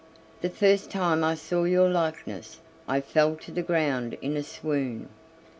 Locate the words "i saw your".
1.23-1.87